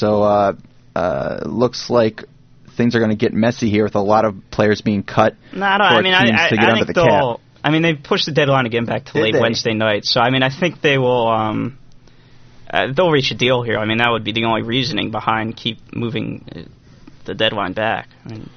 [0.00, 0.52] So uh,
[0.96, 2.24] uh, looks like
[2.74, 5.36] things are going to get messy here with a lot of players being cut.
[5.52, 7.40] No, I, don't, I mean, I, I, to get I under think the they'll.
[7.62, 9.40] I mean, they pushed the deadline again back to Did late they?
[9.40, 10.06] Wednesday night.
[10.06, 11.28] So I mean, I think they will.
[11.28, 11.78] Um,
[12.72, 13.76] uh, they'll reach a deal here.
[13.76, 16.60] I mean, that would be the only reasoning behind keep moving uh,
[17.26, 18.08] the deadline back.
[18.24, 18.50] I mean,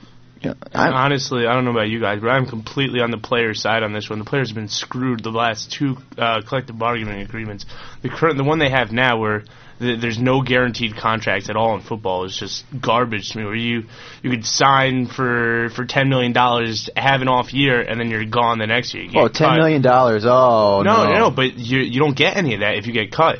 [0.73, 3.94] Honestly, I don't know about you guys, but I'm completely on the player's side on
[3.94, 4.20] this one.
[4.20, 7.66] The players have been screwed the last two uh, collective bargaining agreements.
[8.02, 9.44] The current, the one they have now, where
[9.79, 13.43] th- there's no guaranteed contracts at all in football, It's just garbage to me.
[13.45, 13.83] Where you
[14.21, 18.25] you could sign for for ten million dollars, have an off year, and then you're
[18.25, 19.04] gone the next year.
[19.04, 19.57] You Oh, get ten cut.
[19.57, 20.23] million dollars.
[20.25, 22.93] Oh no, no, no, no, but you you don't get any of that if you
[22.93, 23.39] get cut.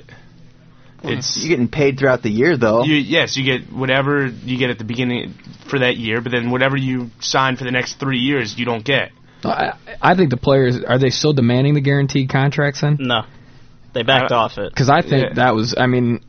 [1.06, 2.84] It's you're getting paid throughout the year though.
[2.84, 5.34] you, yes, you get whatever you get at the beginning
[5.70, 8.86] for that year, but then whatever you sign for the next three years, you don't
[8.86, 9.12] get.
[9.44, 12.96] I, I think the players are they still demanding the guaranteed contracts then?
[13.02, 13.24] no,
[13.94, 14.70] they backed off it.
[14.74, 15.34] Because I think Yeah.
[15.36, 16.22] that was, I mean,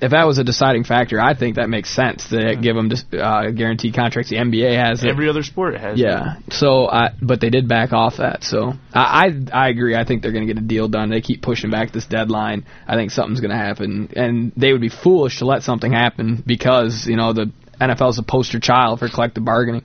[0.00, 3.50] if that was a deciding factor, I think that makes sense to give them uh,
[3.50, 4.28] guaranteed contracts.
[4.28, 5.08] The NBA has it.
[5.08, 5.98] Every other sport has.
[5.98, 6.36] Yeah.
[6.50, 8.42] So, I, but they did back off that.
[8.44, 9.94] So, I I, I agree.
[9.96, 11.10] I think they're going to get a deal done.
[11.10, 12.66] They keep pushing back this deadline.
[12.86, 16.42] I think something's going to happen, and they would be foolish to let something happen
[16.44, 19.84] because you know the NFL is a poster child for collective bargaining.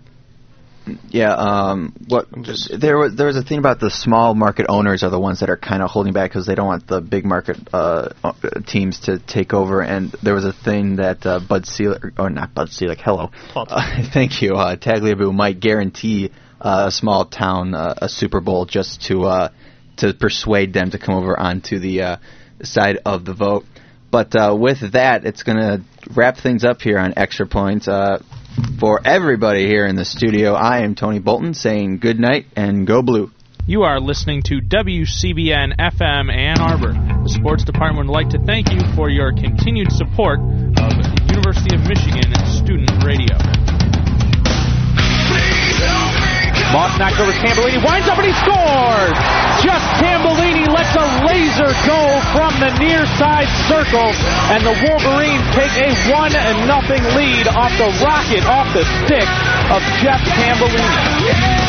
[1.09, 5.09] Yeah, um, what there was there was a thing about the small market owners are
[5.09, 7.57] the ones that are kind of holding back because they don't want the big market
[7.73, 8.33] uh, uh,
[8.65, 9.81] teams to take over.
[9.81, 14.03] And there was a thing that uh, Bud Selig, or not Bud Selig, hello, uh,
[14.13, 19.03] thank you, uh, Tagliabue might guarantee uh, a small town uh, a Super Bowl just
[19.03, 19.49] to uh,
[19.97, 22.17] to persuade them to come over onto the uh,
[22.63, 23.65] side of the vote.
[24.11, 25.81] But uh, with that, it's going to
[26.15, 27.87] wrap things up here on Extra Points.
[28.79, 33.01] For everybody here in the studio, I am Tony Bolton saying good night and go
[33.01, 33.31] blue.
[33.67, 36.93] You are listening to WCBN FM Ann Arbor.
[37.23, 41.75] The sports department would like to thank you for your continued support of the University
[41.75, 43.37] of Michigan Student Radio.
[46.71, 49.17] Moss knocked over Tambellini, winds up and he scores!
[49.65, 54.13] Just Tambellini lets a laser go from the near side circle,
[54.53, 59.27] and the Wolverines take a one and nothing lead off the rocket off the stick
[59.73, 61.68] of Jeff Tambellini.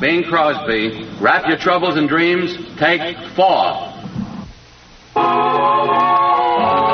[0.00, 3.02] Bing Crosby, wrap your troubles in dreams, take
[3.36, 3.92] four.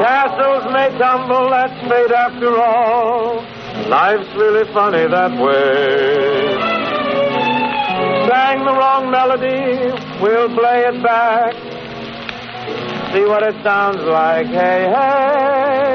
[0.03, 3.45] Castles may tumble, that's fate after all.
[3.89, 6.59] Life's really funny that way.
[8.29, 11.55] Sang the wrong melody, we'll play it back.
[13.13, 15.86] See what it sounds like, hey, hey.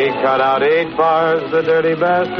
[0.00, 2.32] They cut out eight bars, the dirty bastard.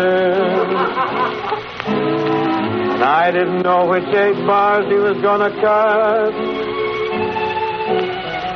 [2.89, 6.33] And I didn't know which eight bars he was gonna cut.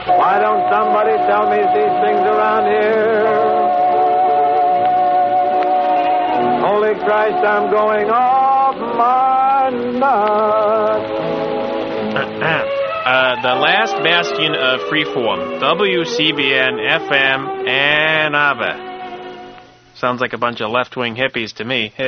[0.09, 3.28] Why don't somebody tell me these things around here?
[6.64, 9.69] Holy Christ, I'm going off my
[10.00, 11.10] nut.
[13.04, 18.94] Uh, the last bastion of freeform, WCBN FM Ann Arbor.
[20.04, 21.91] Sounds like a bunch of left-wing hippies to me.
[21.98, 22.03] oh,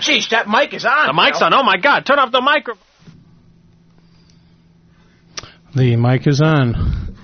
[0.00, 1.08] jeez, that mic is on.
[1.08, 1.52] The mic's on.
[1.52, 2.06] Oh my God!
[2.06, 2.82] Turn off the microphone.
[5.76, 7.14] The mic is on.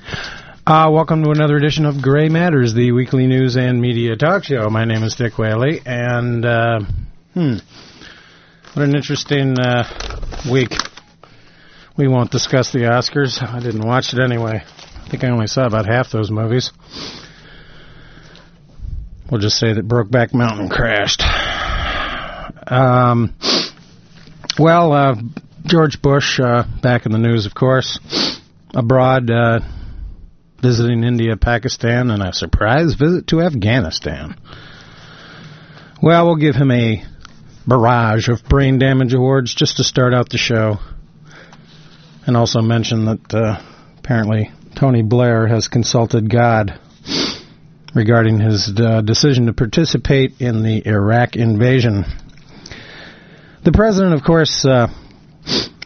[0.66, 4.68] Uh, welcome to another edition of Gray Matters, the weekly news and media talk show.
[4.68, 6.80] My name is Dick Whaley, and uh,
[7.32, 7.54] hmm,
[8.74, 9.84] what an interesting uh,
[10.52, 10.74] week.
[11.96, 13.42] We won't discuss the Oscars.
[13.42, 14.62] I didn't watch it anyway.
[14.62, 16.72] I think I only saw about half those movies.
[19.30, 21.20] We'll just say that Brokeback Mountain crashed.
[22.68, 23.34] Um,
[24.56, 25.16] well, uh,
[25.64, 27.98] George Bush, uh, back in the news, of course,
[28.72, 29.60] abroad, uh,
[30.62, 34.36] visiting India, Pakistan, and a surprise visit to Afghanistan.
[36.00, 37.02] Well, we'll give him a
[37.66, 40.78] barrage of brain damage awards just to start out the show.
[42.28, 43.60] And also mention that uh,
[43.98, 46.78] apparently Tony Blair has consulted God
[47.96, 52.04] regarding his uh, decision to participate in the Iraq invasion.
[53.64, 54.88] The president, of course, uh,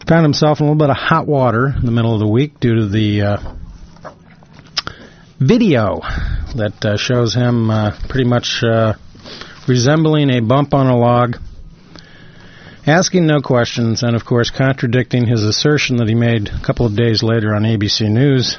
[0.07, 2.59] found himself in a little bit of hot water in the middle of the week
[2.59, 3.55] due to the uh,
[5.39, 6.01] video
[6.57, 8.93] that uh, shows him uh, pretty much uh,
[9.69, 11.37] resembling a bump on a log
[12.85, 16.95] asking no questions, and of course contradicting his assertion that he made a couple of
[16.95, 18.57] days later on ABC News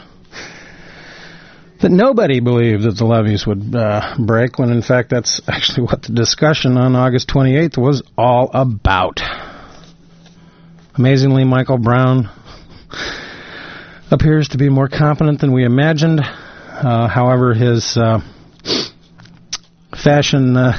[1.83, 6.03] that nobody believed that the levees would uh, break, when in fact that's actually what
[6.03, 9.21] the discussion on August 28th was all about.
[10.95, 12.31] Amazingly, Michael Brown
[14.11, 16.21] appears to be more competent than we imagined.
[16.21, 18.21] Uh, however, his uh,
[20.03, 20.75] fashion uh,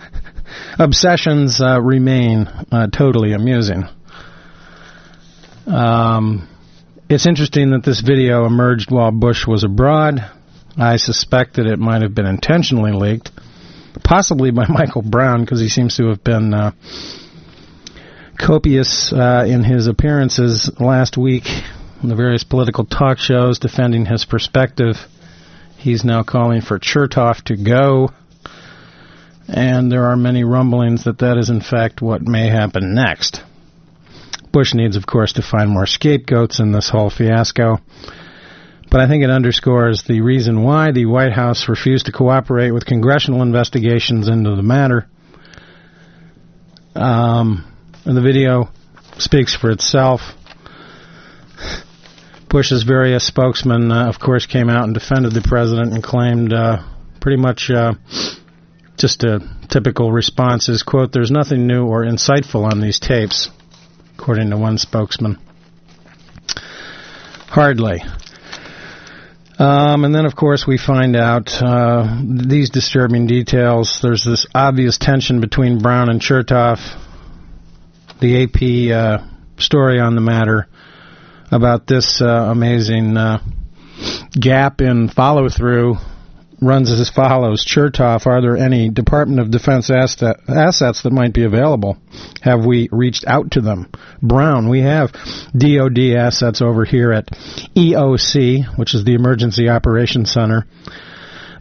[0.78, 3.84] obsessions uh, remain uh, totally amusing.
[5.66, 6.48] Um,
[7.10, 10.20] it's interesting that this video emerged while Bush was abroad.
[10.76, 13.32] I suspect that it might have been intentionally leaked,
[14.04, 16.70] possibly by Michael Brown, because he seems to have been uh,
[18.38, 21.42] copious uh, in his appearances last week
[22.00, 24.94] on the various political talk shows defending his perspective.
[25.78, 28.10] He's now calling for Chertoff to go,
[29.48, 33.42] and there are many rumblings that that is in fact what may happen next.
[34.52, 37.78] Bush needs, of course, to find more scapegoats in this whole fiasco.
[38.90, 42.84] But I think it underscores the reason why the White House refused to cooperate with
[42.84, 45.08] congressional investigations into the matter.
[46.96, 47.72] Um,
[48.04, 48.70] and the video
[49.18, 50.22] speaks for itself.
[52.48, 56.82] Bush's various spokesmen, uh, of course, came out and defended the president and claimed uh,
[57.20, 57.92] pretty much uh,
[58.96, 59.38] just a
[59.68, 63.50] typical response is, quote, there's nothing new or insightful on these tapes
[64.20, 65.38] according to one spokesman.
[67.48, 68.02] Hardly.
[69.58, 74.00] Um, and then, of course, we find out uh, these disturbing details.
[74.02, 76.80] There's this obvious tension between Brown and Chertoff.
[78.20, 79.26] The AP uh,
[79.58, 80.68] story on the matter
[81.50, 83.42] about this uh, amazing uh,
[84.38, 85.96] gap in follow through
[86.60, 87.64] runs as follows.
[87.64, 91.96] Chertoff, are there any Department of Defense asset, assets that might be available?
[92.42, 93.90] Have we reached out to them?
[94.22, 95.12] Brown, we have
[95.56, 97.26] DOD assets over here at
[97.76, 100.66] EOC, which is the Emergency Operations Center.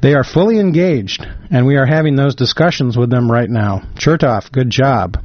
[0.01, 3.81] They are fully engaged, and we are having those discussions with them right now.
[3.95, 5.17] Chertoff, good job.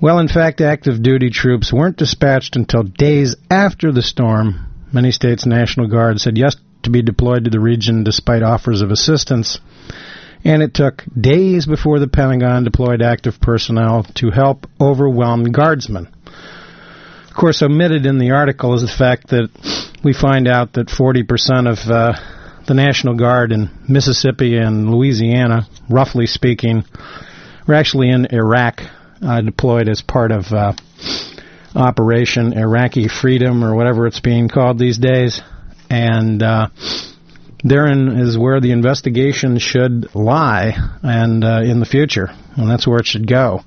[0.00, 4.66] Well, in fact, active duty troops weren't dispatched until days after the storm.
[4.92, 8.90] Many states' National Guard said yes to be deployed to the region despite offers of
[8.90, 9.58] assistance.
[10.44, 16.08] And it took days before the Pentagon deployed active personnel to help overwhelmed guardsmen.
[17.28, 19.48] Of course, omitted in the article is the fact that
[20.04, 22.12] we find out that 40% of uh,
[22.66, 26.84] the National Guard in Mississippi and Louisiana, roughly speaking,
[27.66, 28.82] were actually in Iraq,
[29.22, 30.72] uh, deployed as part of uh,
[31.74, 35.40] Operation Iraqi Freedom or whatever it's being called these days
[35.92, 36.68] and uh,
[37.62, 40.72] therein is where the investigation should lie,
[41.02, 43.60] and uh, in the future, and that's where it should go.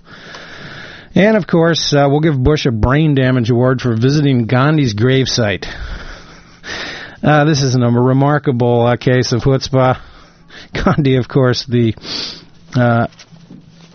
[1.13, 5.65] And of course, uh, we'll give Bush a brain damage award for visiting Gandhi's gravesite.
[7.23, 10.01] Uh, this is a remarkable uh, case of chutzpah.
[10.73, 11.93] Gandhi, of course, the
[12.75, 13.07] uh,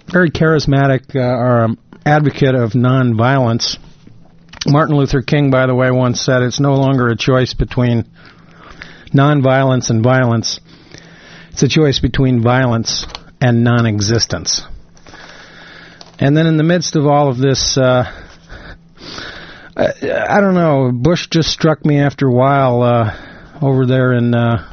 [0.06, 3.76] very charismatic or um, advocate of nonviolence.
[4.66, 8.04] Martin Luther King, by the way, once said it's no longer a choice between
[9.12, 10.60] nonviolence and violence.
[11.50, 13.06] It's a choice between violence
[13.40, 14.62] and non existence.
[16.18, 18.04] And then in the midst of all of this, uh,
[19.76, 19.86] I,
[20.28, 24.70] I, don't know, Bush just struck me after a while uh, over there in, uh,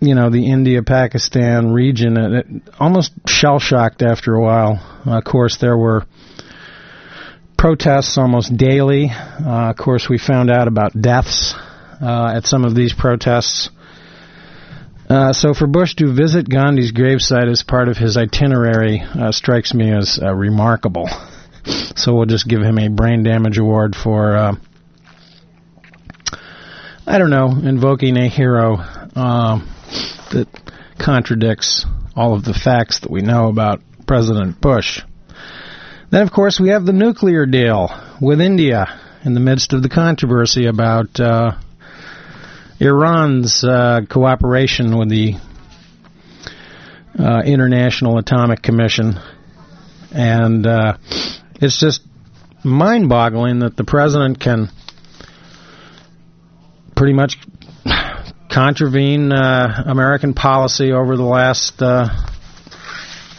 [0.00, 2.16] you know, the India Pakistan region.
[2.16, 4.80] It, it almost shell shocked after a while.
[5.04, 6.06] of course, there were
[7.64, 9.08] protests almost daily.
[9.08, 11.54] Uh, of course, we found out about deaths
[11.98, 13.70] uh, at some of these protests.
[15.08, 19.72] Uh, so for Bush to visit Gandhi's gravesite as part of his itinerary uh, strikes
[19.72, 21.08] me as uh, remarkable.
[21.96, 24.56] So we'll just give him a brain damage award for, uh,
[27.06, 28.76] I don't know, invoking a hero
[29.14, 30.46] that
[30.98, 35.00] contradicts all of the facts that we know about President Bush.
[36.14, 37.90] Then, of course, we have the nuclear deal
[38.20, 41.56] with India in the midst of the controversy about uh,
[42.78, 45.34] Iran's uh, cooperation with the
[47.18, 49.18] uh, International Atomic Commission.
[50.12, 50.98] And uh,
[51.56, 52.02] it's just
[52.62, 54.68] mind boggling that the president can
[56.94, 57.38] pretty much
[58.48, 62.06] contravene uh, American policy over the last uh,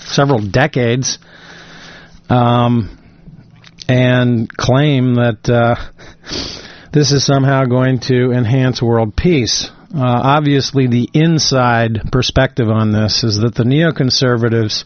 [0.01, 1.19] several decades
[2.29, 2.97] um,
[3.87, 5.75] and claim that uh,
[6.91, 9.69] this is somehow going to enhance world peace.
[9.93, 14.83] Uh, obviously, the inside perspective on this is that the neoconservatives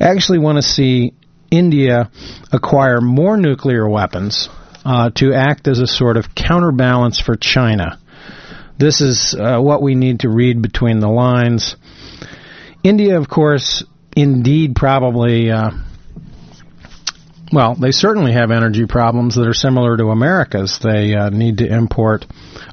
[0.00, 1.12] actually want to see
[1.50, 2.10] India
[2.52, 4.48] acquire more nuclear weapons
[4.84, 7.98] uh, to act as a sort of counterbalance for China.
[8.78, 11.76] This is uh, what we need to read between the lines.
[12.84, 13.84] India, of course,
[14.16, 15.50] indeed probably.
[15.50, 15.70] Uh,
[17.52, 20.78] well, they certainly have energy problems that are similar to America's.
[20.82, 22.26] They uh, need to import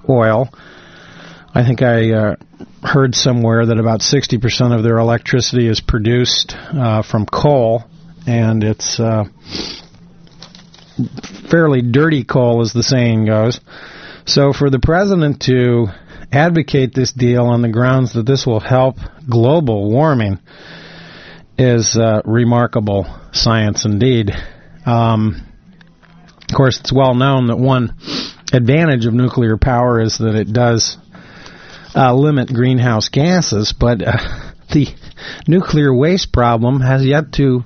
[0.10, 0.50] oil.
[1.53, 2.36] I think I uh,
[2.84, 7.84] heard somewhere that about 60% of their electricity is produced uh, from coal,
[8.27, 9.24] and it's uh,
[11.50, 13.62] fairly dirty coal, as the saying goes.
[14.25, 15.88] So for the president to
[16.32, 18.98] advocate this deal on the grounds that this will help
[19.29, 20.39] global warming
[21.58, 24.32] is uh, remarkable science indeed.
[24.86, 25.48] Um,
[26.48, 27.96] of course, it's well known that one
[28.54, 30.98] advantage of nuclear power is that it does
[31.96, 34.18] uh, limit greenhouse gases, but uh,
[34.74, 34.88] the
[35.48, 37.63] nuclear waste problem has yet to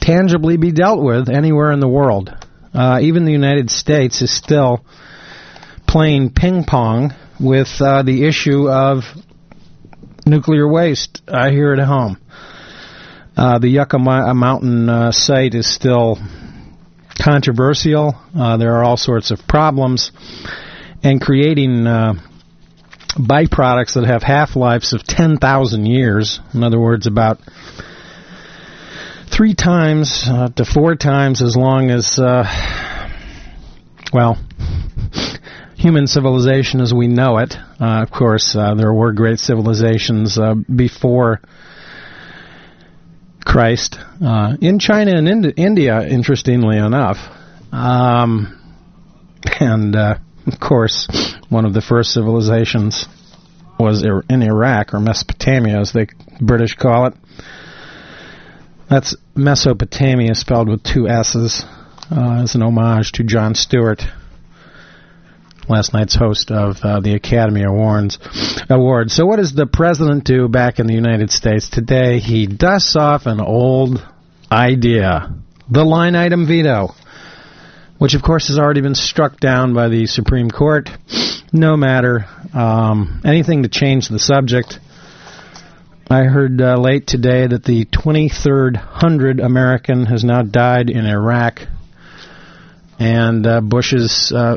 [0.00, 2.34] tangibly be dealt with anywhere in the world.
[2.74, 4.84] Uh, even the United States is still
[5.86, 9.04] playing ping pong with uh, the issue of
[10.26, 12.18] nuclear waste uh, here at home.
[13.36, 16.18] Uh, the Yucca Mountain site is still
[17.22, 18.14] controversial.
[18.36, 20.12] Uh, there are all sorts of problems,
[21.02, 22.14] and creating uh,
[23.16, 27.38] byproducts that have half lives of 10,000 years, in other words, about
[29.30, 32.44] three times uh, to four times as long as, uh,
[34.12, 34.36] well,
[35.76, 37.54] human civilization as we know it.
[37.80, 40.38] Uh, of course, uh, there were great civilizations
[40.74, 41.40] before
[43.48, 46.06] Christ uh, in China and in India.
[46.06, 47.16] Interestingly enough,
[47.72, 48.54] um,
[49.58, 51.08] and uh, of course,
[51.48, 53.06] one of the first civilizations
[53.78, 56.08] was in Iraq or Mesopotamia, as the
[56.40, 57.14] British call it.
[58.90, 61.64] That's Mesopotamia spelled with two S's
[62.10, 64.02] uh, as an homage to Jon Stewart,
[65.68, 68.18] last night's host of uh, the Academy Awards.
[68.68, 69.14] Awards.
[69.14, 72.18] So, what does the president do back in the United States today?
[72.18, 74.02] He dusts off an old
[74.50, 75.34] idea,
[75.70, 76.94] the line item veto,
[77.98, 80.88] which of course has already been struck down by the Supreme Court.
[81.52, 84.78] No matter um, anything to change the subject.
[86.10, 91.60] I heard uh, late today that the 23rd hundred American has now died in Iraq,
[92.98, 94.56] and uh, Bush's uh,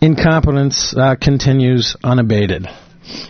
[0.00, 2.66] incompetence uh, continues unabated.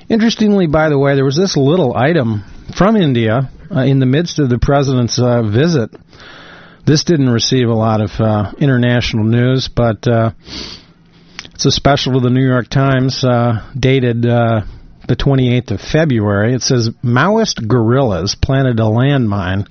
[0.08, 2.44] Interestingly, by the way, there was this little item
[2.76, 5.90] from India uh, in the midst of the president's uh, visit.
[6.86, 10.32] This didn't receive a lot of uh, international news, but uh,
[11.54, 16.54] it's a special to the New York Times uh, dated the 28th of February.
[16.54, 19.66] It says Maoist guerrillas planted a landmine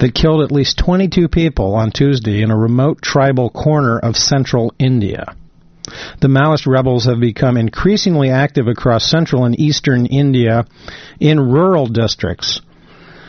[0.00, 4.74] that killed at least 22 people on Tuesday in a remote tribal corner of central
[4.78, 5.36] India.
[6.20, 10.64] The Maoist rebels have become increasingly active across central and eastern India
[11.20, 12.60] in rural districts,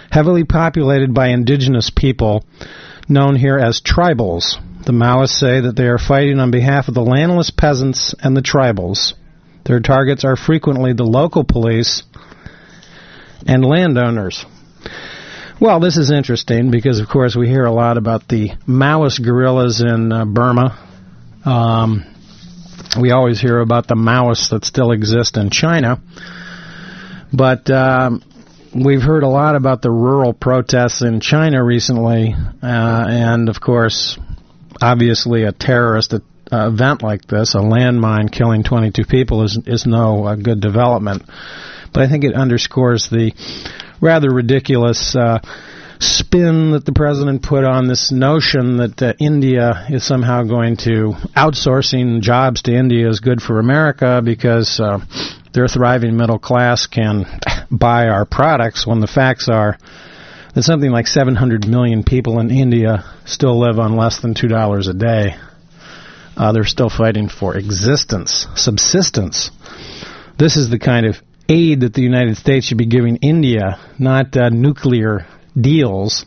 [0.09, 2.45] heavily populated by indigenous people
[3.09, 4.55] known here as tribals.
[4.85, 8.41] The Maoists say that they are fighting on behalf of the landless peasants and the
[8.41, 9.13] tribals.
[9.65, 12.03] Their targets are frequently the local police
[13.47, 14.45] and landowners.
[15.59, 19.81] Well, this is interesting because, of course, we hear a lot about the Maoist guerrillas
[19.81, 20.77] in uh, Burma.
[21.45, 22.05] Um,
[22.99, 26.01] we always hear about the Maoists that still exist in China.
[27.33, 28.23] But um,
[28.73, 34.17] we've heard a lot about the rural protests in China recently, uh, and of course,
[34.81, 36.19] obviously, a terrorist uh,
[36.51, 41.23] event like this, a landmine killing 22 people, is is no uh, good development.
[41.93, 43.33] But I think it underscores the
[44.01, 45.39] rather ridiculous uh,
[46.05, 51.13] spin that the president put on this notion that uh, India is somehow going to
[51.35, 54.99] outsourcing jobs to India is good for America because uh,
[55.53, 57.25] their thriving middle class can
[57.71, 59.77] buy our products when the facts are
[60.53, 64.93] that something like 700 million people in India still live on less than $2 a
[64.93, 65.35] day.
[66.37, 69.51] Uh, they're still fighting for existence, subsistence.
[70.37, 71.17] This is the kind of
[71.49, 75.25] aid that the United States should be giving India, not uh, nuclear
[75.59, 76.25] deals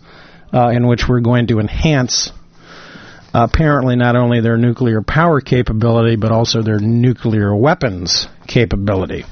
[0.52, 2.30] uh, in which we're going to enhance
[3.34, 9.24] apparently not only their nuclear power capability but also their nuclear weapons capability.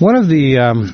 [0.00, 0.92] One of the um,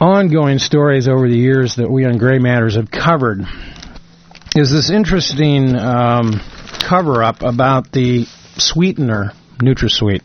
[0.00, 3.42] ongoing stories over the years that we on Gray Matters have covered
[4.56, 6.40] is this interesting um,
[6.80, 8.26] cover up about the
[8.56, 10.22] sweetener NutraSweet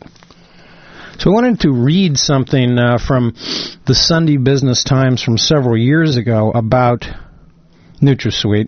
[1.22, 3.34] So I wanted to read something uh, from
[3.86, 7.04] the Sunday Business Times from several years ago about
[8.02, 8.66] NutraSweet.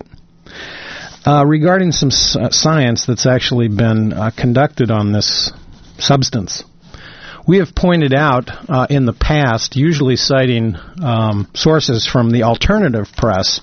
[1.25, 5.51] Uh, regarding some uh, science that's actually been uh, conducted on this
[5.97, 6.63] substance.
[7.45, 13.09] We have pointed out uh, in the past, usually citing um, sources from the alternative
[13.17, 13.59] press,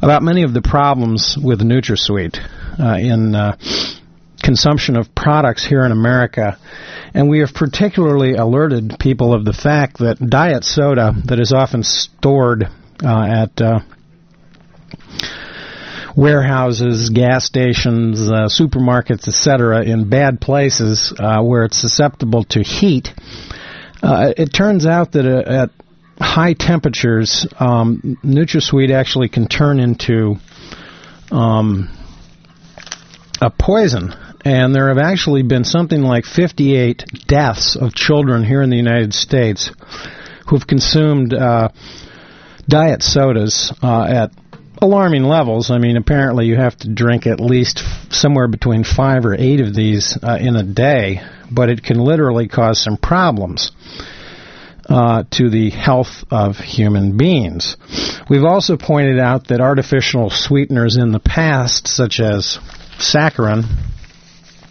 [0.00, 2.38] about many of the problems with NutraSweet
[2.78, 3.56] uh, in uh,
[4.44, 6.58] consumption of products here in America.
[7.14, 11.82] And we have particularly alerted people of the fact that diet soda that is often
[11.82, 12.68] stored
[13.02, 13.60] at
[16.16, 23.12] warehouses, gas stations, uh, supermarkets, etc., in bad places uh, where it's susceptible to heat.
[24.02, 25.70] Uh, it turns out that uh, at
[26.20, 30.36] high temperatures, um, NutraSweet actually can turn into
[31.32, 31.88] um,
[33.40, 34.14] a poison.
[34.44, 39.14] And there have actually been something like 58 deaths of children here in the United
[39.14, 39.70] States
[40.46, 41.70] who have consumed uh,
[42.68, 44.30] diet sodas uh, at
[44.82, 45.70] alarming levels.
[45.70, 49.74] I mean, apparently you have to drink at least somewhere between five or eight of
[49.74, 53.72] these uh, in a day, but it can literally cause some problems.
[54.86, 57.74] Uh, to the health of human beings.
[58.28, 62.58] We've also pointed out that artificial sweeteners in the past, such as
[62.98, 63.64] saccharin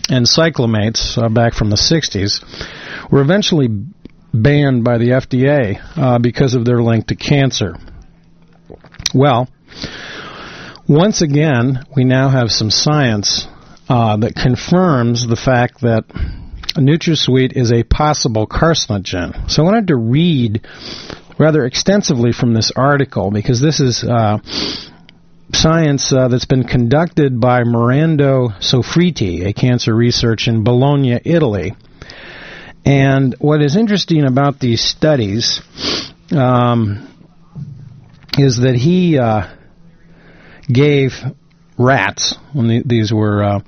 [0.10, 2.44] and cyclamates uh, back from the 60s,
[3.12, 3.70] were eventually
[4.34, 7.76] banned by the FDA uh, because of their link to cancer.
[9.14, 9.48] Well,
[10.88, 13.48] once again, we now have some science
[13.88, 16.06] uh, that confirms the fact that
[16.76, 19.50] NutraSweet is a possible carcinogen.
[19.50, 20.66] So I wanted to read
[21.38, 24.40] rather extensively from this article because this is uh,
[25.54, 31.74] science uh, that's been conducted by Morando Soffritti, a cancer researcher in Bologna, Italy.
[32.86, 35.62] And what is interesting about these studies
[36.32, 37.08] um,
[38.38, 39.48] is that he uh,
[40.72, 41.14] gave
[41.78, 43.60] rats, the, these were uh,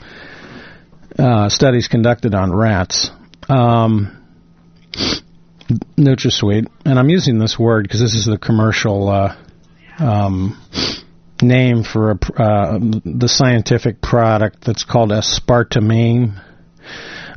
[1.18, 3.10] uh, studies conducted on rats,
[3.48, 4.22] um,
[5.98, 9.36] NutraSweet, and I'm using this word because this is the commercial uh,
[9.98, 10.60] um,
[11.42, 16.42] name for a, uh, the scientific product that's called aspartame.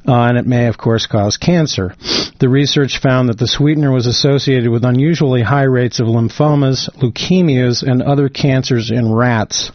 [0.07, 1.95] Uh, and it may, of course, cause cancer.
[2.39, 7.83] The research found that the sweetener was associated with unusually high rates of lymphomas, leukemias,
[7.83, 9.71] and other cancers in rats.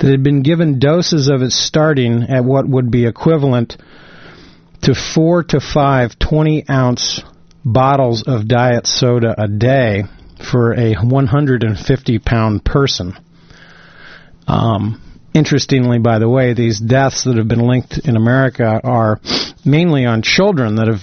[0.00, 3.76] That had been given doses of it starting at what would be equivalent
[4.82, 7.22] to four to five 20 ounce
[7.64, 10.04] bottles of diet soda a day
[10.50, 13.16] for a 150 pound person.
[14.48, 15.00] Um,
[15.38, 19.20] Interestingly, by the way, these deaths that have been linked in America are
[19.64, 21.02] mainly on children that have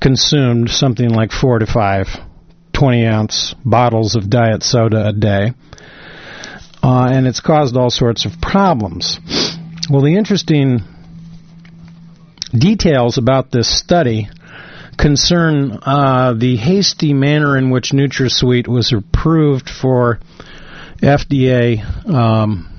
[0.00, 2.06] consumed something like four to five
[2.74, 5.52] 20 ounce bottles of diet soda a day.
[6.84, 9.18] Uh, and it's caused all sorts of problems.
[9.90, 10.80] Well, the interesting
[12.56, 14.28] details about this study
[14.96, 20.20] concern uh, the hasty manner in which NutraSweet was approved for
[21.02, 22.73] FDA um,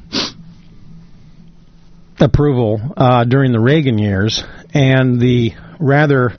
[2.20, 6.38] approval uh, during the Reagan years and the rather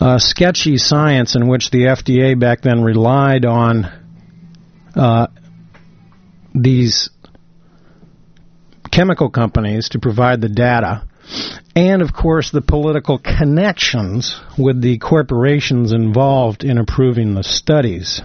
[0.00, 3.86] uh, sketchy science in which the FDA back then relied on
[4.94, 5.28] uh,
[6.54, 7.10] these
[8.90, 11.06] chemical companies to provide the data,
[11.74, 18.20] and of course the political connections with the corporations involved in approving the studies.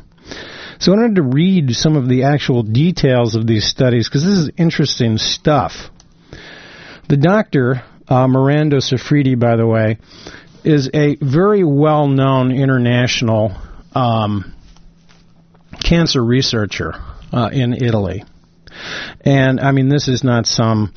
[0.80, 4.38] So I wanted to read some of the actual details of these studies because this
[4.38, 5.90] is interesting stuff.
[7.10, 9.98] The doctor, uh, Morando Soffritti, by the way,
[10.66, 13.56] is a very well known international
[13.96, 14.54] um,
[15.82, 16.94] cancer researcher
[17.32, 18.26] uh, in Italy.
[19.22, 20.94] And I mean, this is not some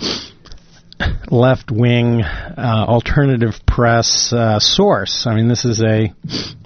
[1.31, 5.29] left wing uh, alternative press uh, source.
[5.29, 6.13] I mean, this is a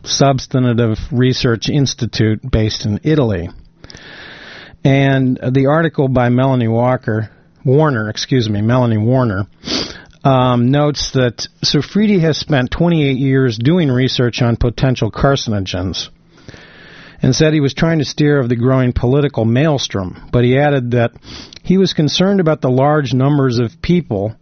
[0.04, 3.50] substantive research institute based in Italy.
[4.82, 7.30] And the article by Melanie Walker
[7.64, 9.46] Warner, excuse me, Melanie Warner,
[10.22, 16.08] um, notes that Soffritti has spent 28 years doing research on potential carcinogens
[17.22, 20.90] and said he was trying to steer of the growing political maelstrom, but he added
[20.90, 21.12] that
[21.62, 24.34] he was concerned about the large numbers of people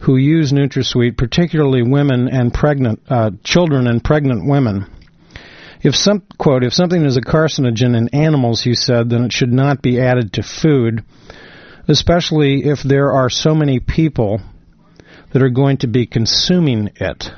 [0.00, 4.86] who use NutraSweet, particularly women and pregnant uh, children and pregnant women.
[5.82, 9.52] If some quote, if something is a carcinogen in animals, he said, then it should
[9.52, 11.04] not be added to food
[11.88, 14.40] especially if there are so many people
[15.32, 17.30] that are going to be consuming it.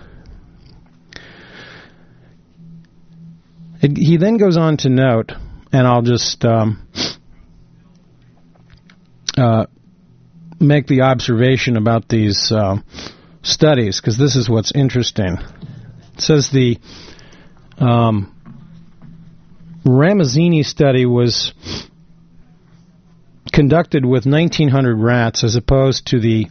[3.80, 5.32] It, he then goes on to note,
[5.72, 6.86] and I'll just um,
[9.36, 9.66] uh,
[10.60, 12.76] make the observation about these uh,
[13.42, 15.36] studies because this is what's interesting.
[16.14, 16.78] It says the
[17.78, 18.34] um,
[19.84, 21.52] Ramazzini study was
[23.52, 26.46] conducted with 1,900 rats as opposed to the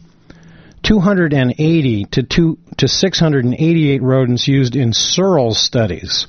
[0.82, 6.26] 280 to, two, to 688 rodents used in Searle's studies.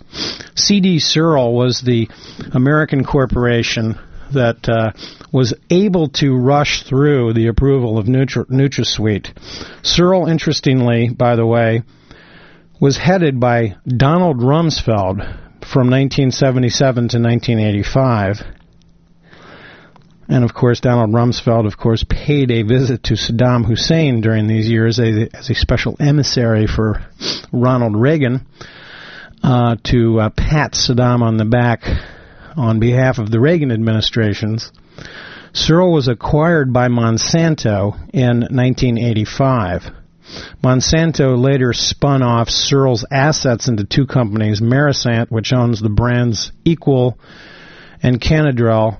[0.56, 2.08] CD Searle was the
[2.52, 3.98] American corporation
[4.34, 4.92] that uh,
[5.32, 9.32] was able to rush through the approval of Nutri- NutraSweet.
[9.84, 11.84] Searle, interestingly, by the way,
[12.80, 15.18] was headed by Donald Rumsfeld
[15.66, 18.63] from 1977 to 1985.
[20.28, 24.70] And of course, Donald Rumsfeld, of course, paid a visit to Saddam Hussein during these
[24.70, 27.06] years as a special emissary for
[27.52, 28.46] Ronald Reagan
[29.44, 31.84] uh, to uh, pat Saddam on the back
[32.56, 34.72] on behalf of the Reagan administrations.
[35.54, 39.84] Searle was acquired by Monsanto in 1985.
[40.64, 47.20] Monsanto later spun off Searle's assets into two companies, Merisant, which owns the brands Equal
[48.02, 49.00] and Canderel,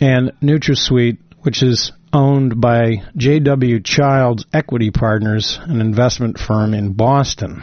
[0.00, 3.80] and NutraSweet, which is owned by J.W.
[3.80, 7.62] Childs Equity Partners, an investment firm in Boston.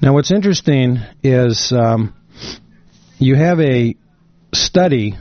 [0.00, 2.14] Now, what's interesting is um,
[3.18, 3.96] you have a
[4.54, 5.16] study.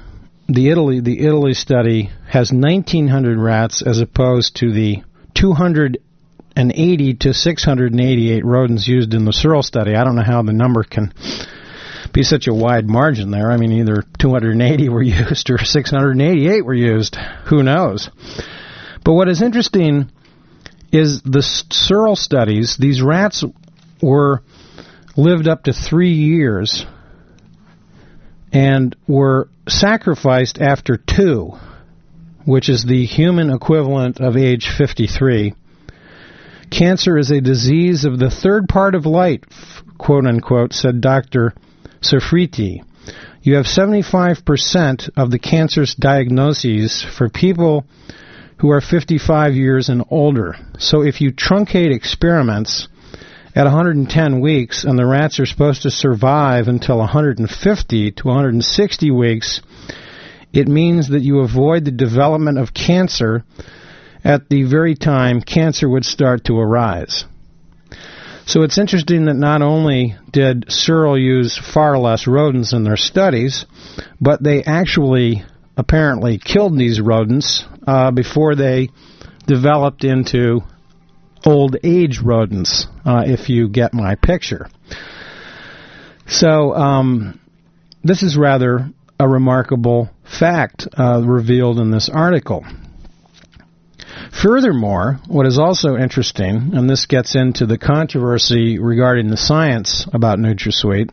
[0.47, 5.03] The Italy the Italy study has 1,900 rats as opposed to the
[5.33, 9.95] 280 to 688 rodents used in the Searle study.
[9.95, 11.11] I don't know how the number can
[12.17, 13.51] be such a wide margin there.
[13.51, 17.15] I mean, either 280 were used or 688 were used.
[17.45, 18.09] Who knows?
[19.05, 20.09] But what is interesting
[20.91, 22.75] is the Searle studies.
[22.79, 23.43] These rats
[24.01, 24.41] were
[25.15, 26.87] lived up to three years
[28.51, 31.51] and were sacrificed after two,
[32.45, 35.53] which is the human equivalent of age 53.
[36.71, 41.53] Cancer is a disease of the third part of life, quote unquote, said Dr.
[42.01, 42.83] Soffritti.
[43.41, 47.85] You have 75% of the cancer's diagnoses for people
[48.57, 50.55] who are 55 years and older.
[50.79, 52.87] So if you truncate experiments
[53.55, 59.61] at 110 weeks and the rats are supposed to survive until 150 to 160 weeks,
[60.53, 63.43] it means that you avoid the development of cancer
[64.23, 67.25] at the very time cancer would start to arise.
[68.47, 73.65] So it's interesting that not only did Searle use far less rodents in their studies,
[74.21, 75.43] but they actually
[75.75, 78.87] apparently killed these rodents uh, before they
[79.47, 80.61] developed into
[81.45, 84.69] old age rodents, uh, if you get my picture.
[86.25, 87.41] So um,
[88.01, 92.65] this is rather a remarkable fact uh, revealed in this article.
[94.41, 100.39] Furthermore, what is also interesting, and this gets into the controversy regarding the science about
[100.39, 101.09] NutraSweet,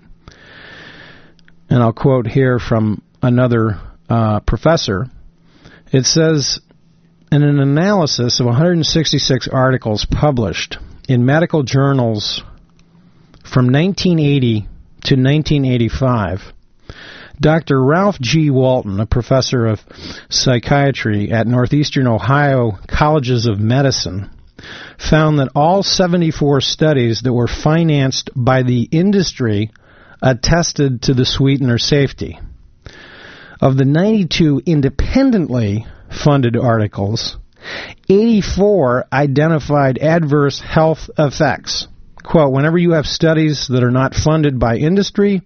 [1.71, 5.07] and I'll quote here from another uh, professor.
[5.93, 6.61] It says,
[7.33, 12.43] in an analysis of 166 articles published in medical journals
[13.43, 16.53] from 1980 to 1985,
[17.41, 17.83] Dr.
[17.83, 18.51] Ralph G.
[18.51, 19.81] Walton, a professor of
[20.31, 24.31] psychiatry at Northeastern Ohio Colleges of Medicine,
[24.99, 29.71] found that all 74 studies that were financed by the industry
[30.23, 32.39] attested to the sweetener safety.
[33.61, 37.37] Of the 92 independently funded articles,
[38.09, 41.89] 84 identified adverse health effects
[42.25, 45.43] quote, whenever you have studies that are not funded by industry,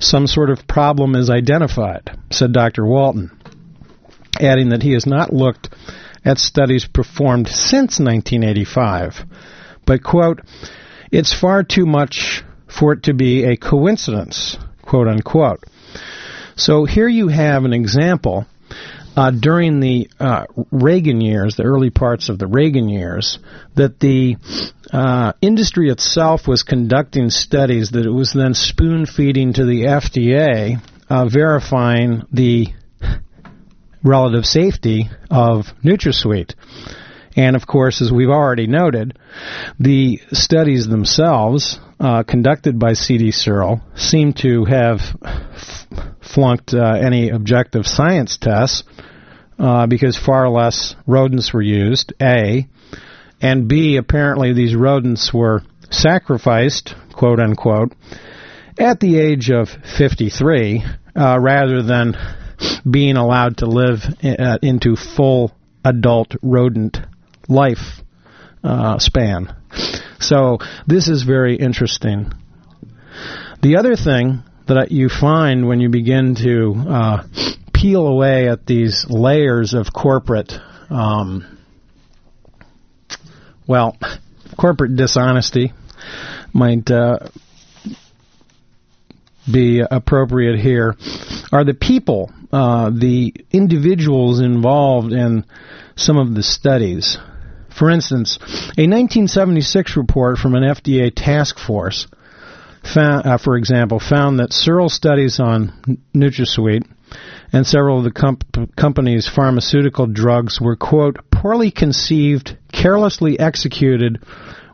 [0.00, 2.84] some sort of problem is identified, said Dr.
[2.84, 3.30] Walton,
[4.40, 5.68] adding that he has not looked
[6.24, 9.24] at studies performed since 1985,
[9.86, 10.40] but, quote,
[11.10, 15.62] it's far too much for it to be a coincidence, quote unquote.
[16.56, 18.46] So here you have an example
[19.16, 23.38] uh, during the uh, Reagan years, the early parts of the Reagan years,
[23.74, 24.36] that the
[24.92, 30.80] uh, industry itself was conducting studies that it was then spoon feeding to the FDA,
[31.08, 32.68] uh, verifying the
[34.02, 36.54] relative safety of NutraSweet.
[37.36, 39.18] And of course, as we've already noted,
[39.78, 43.30] the studies themselves, uh, conducted by C.D.
[43.30, 45.86] Searle, seem to have f-
[46.20, 48.84] flunked uh, any objective science tests
[49.58, 52.68] uh, because far less rodents were used, A.
[53.40, 57.94] And B, apparently these rodents were sacrificed, quote unquote,
[58.78, 62.16] at the age of 53 uh, rather than
[62.88, 65.52] being allowed to live uh, into full
[65.84, 66.98] adult rodent
[67.52, 68.02] life
[68.64, 69.54] uh, span.
[70.20, 72.32] So this is very interesting.
[73.62, 77.22] The other thing that you find when you begin to uh,
[77.72, 80.52] peel away at these layers of corporate,
[80.90, 81.58] um,
[83.66, 83.96] well,
[84.56, 85.72] corporate dishonesty
[86.52, 87.18] might uh,
[89.50, 90.94] be appropriate here
[91.50, 95.44] are the people, uh, the individuals involved in
[95.96, 97.18] some of the studies.
[97.76, 98.38] For instance,
[98.76, 102.06] a 1976 report from an FDA task force,
[102.82, 105.72] found, uh, for example, found that several studies on
[106.14, 106.84] NutraSweet
[107.52, 114.22] and several of the comp- company's pharmaceutical drugs were, quote, poorly conceived, carelessly executed,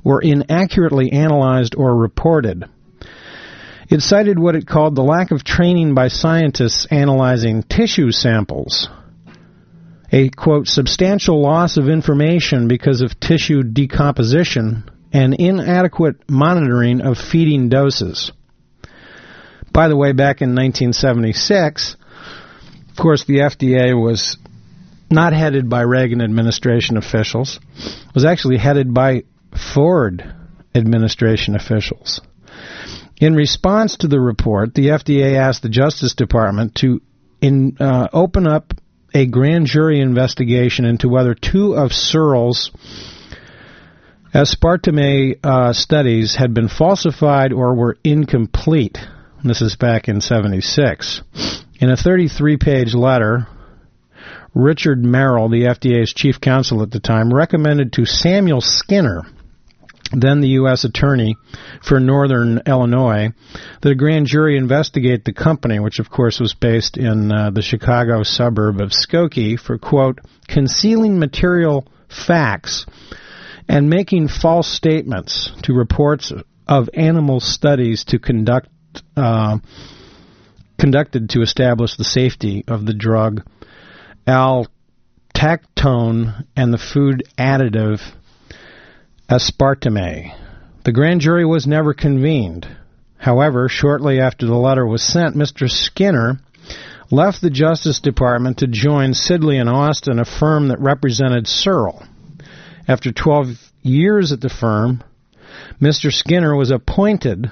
[0.04, 2.64] or inaccurately analyzed or reported.
[3.90, 8.88] It cited what it called the lack of training by scientists analyzing tissue samples.
[10.10, 17.68] A, quote, substantial loss of information because of tissue decomposition and inadequate monitoring of feeding
[17.68, 18.32] doses.
[19.72, 21.96] By the way, back in 1976,
[22.90, 24.38] of course, the FDA was
[25.10, 27.60] not headed by Reagan administration officials.
[27.76, 29.24] It was actually headed by
[29.74, 30.34] Ford
[30.74, 32.20] administration officials.
[33.20, 37.00] In response to the report, the FDA asked the Justice Department to
[37.40, 38.74] in, uh, open up
[39.14, 42.70] a grand jury investigation into whether two of Searle's
[44.34, 48.98] aspartame uh, studies had been falsified or were incomplete.
[49.42, 51.22] This is back in 76.
[51.80, 53.46] In a 33 page letter,
[54.54, 59.22] Richard Merrill, the FDA's chief counsel at the time, recommended to Samuel Skinner,
[60.12, 60.84] then the U.S.
[60.84, 61.36] Attorney
[61.82, 63.30] for Northern Illinois,
[63.82, 68.22] a grand jury investigate the company, which of course was based in uh, the Chicago
[68.22, 72.86] suburb of Skokie, for, quote, concealing material facts
[73.68, 76.32] and making false statements to reports
[76.66, 78.68] of animal studies to conduct
[79.16, 79.58] uh,
[80.78, 83.42] conducted to establish the safety of the drug
[84.26, 84.66] aldactone
[86.56, 88.00] and the food additive
[89.28, 90.34] aspartame.
[90.84, 92.66] The grand jury was never convened.
[93.18, 95.68] However, shortly after the letter was sent, Mr.
[95.68, 96.40] Skinner
[97.10, 102.02] left the Justice Department to join Sidley and Austin, a firm that represented Searle.
[102.86, 103.48] After 12
[103.82, 105.02] years at the firm,
[105.80, 106.12] Mr.
[106.12, 107.50] Skinner was appointed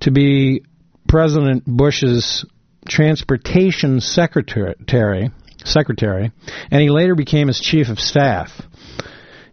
[0.00, 0.62] to be
[1.08, 2.44] President Bush's
[2.88, 5.30] transportation secretary,
[5.64, 6.32] secretary,
[6.70, 8.50] and he later became his chief of staff.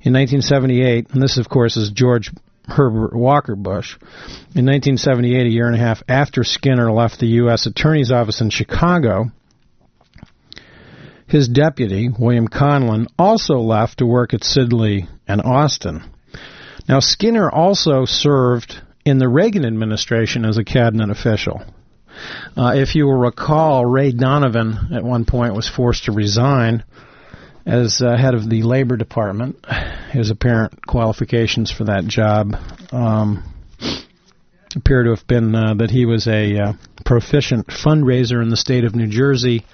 [0.01, 2.31] In 1978, and this, of course, is George
[2.67, 3.95] Herbert Walker Bush.
[4.55, 7.65] In 1978, a year and a half after Skinner left the U.S.
[7.65, 9.25] Attorney's Office in Chicago,
[11.27, 16.03] his deputy, William Conlon, also left to work at Sidley and Austin.
[16.87, 21.61] Now, Skinner also served in the Reagan administration as a cabinet official.
[22.55, 26.83] Uh, if you will recall, Ray Donovan at one point was forced to resign
[27.65, 29.63] as uh, head of the Labor Department.
[30.11, 32.55] His apparent qualifications for that job
[32.91, 33.43] um,
[34.75, 36.73] appear to have been uh, that he was a uh,
[37.05, 39.65] proficient fundraiser in the state of New Jersey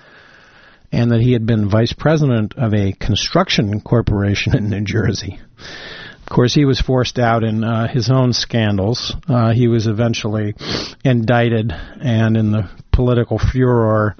[0.92, 5.40] and that he had been vice president of a construction corporation in New Jersey.
[5.58, 9.16] Of course, he was forced out in uh, his own scandals.
[9.28, 10.56] Uh, he was eventually
[11.04, 14.16] indicted and, in the political furor,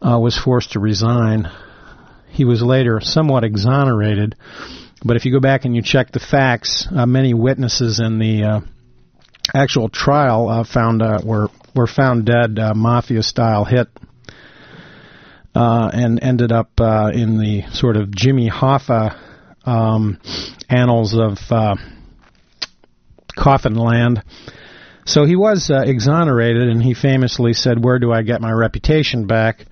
[0.00, 1.50] uh, was forced to resign.
[2.28, 4.36] He was later somewhat exonerated,
[5.04, 8.44] but if you go back and you check the facts, uh, many witnesses in the
[8.44, 8.60] uh,
[9.54, 13.88] actual trial uh, found were were found dead, mafia style hit
[15.54, 19.18] uh, and ended up uh, in the sort of Jimmy Hoffa
[19.64, 20.18] um,
[20.68, 21.76] annals of uh,
[23.36, 24.22] coffin land.
[25.04, 29.26] So he was uh, exonerated, and he famously said, "Where do I get my reputation
[29.26, 29.66] back?"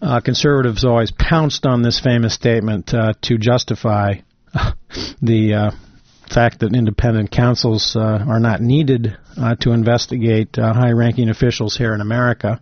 [0.00, 4.14] Uh, conservatives always pounced on this famous statement uh, to justify
[5.22, 5.70] the uh,
[6.32, 11.94] fact that independent counsels uh, are not needed uh, to investigate uh, high-ranking officials here
[11.94, 12.60] in America.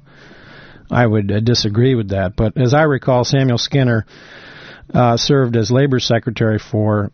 [0.91, 2.37] I would uh, disagree with that.
[2.37, 4.07] But as I recall, Samuel Skinner
[4.93, 7.11] uh, served as labor secretary for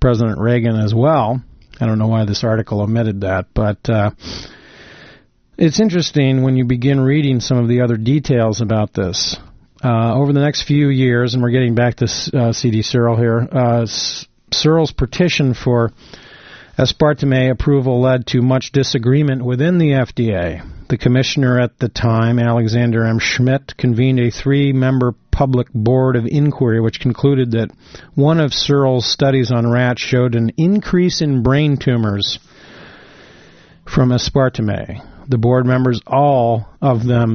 [0.00, 1.42] President Reagan as well.
[1.78, 3.78] I don't know why this article omitted that, but
[5.58, 9.36] it's interesting when you begin reading some of the other details about this.
[9.84, 12.80] Uh, over the next few years, and we're getting back to uh, C.D.
[12.80, 13.86] Searle here, uh,
[14.50, 15.92] Searle's petition for
[16.78, 20.62] Aspartame approval led to much disagreement within the FDA.
[20.88, 23.18] The commissioner at the time, Alexander M.
[23.18, 27.70] Schmidt, convened a three member public board of inquiry which concluded that
[28.14, 32.38] one of Searle's studies on rats showed an increase in brain tumors
[33.84, 35.02] from aspartame.
[35.28, 37.34] The board members, all of them